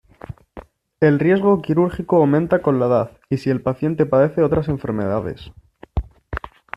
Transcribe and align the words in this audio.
El 0.99 1.19
riesgo 1.19 1.61
quirúrgico 1.61 2.15
aumenta 2.15 2.63
con 2.63 2.79
la 2.79 2.87
edad 2.87 3.11
y 3.29 3.37
si 3.37 3.51
el 3.51 3.61
paciente 3.61 4.07
padece 4.07 4.41
otras 4.41 4.67
enfermedades. 4.67 5.51